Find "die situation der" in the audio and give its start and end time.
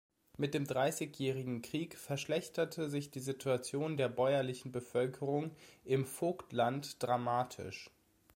3.11-4.09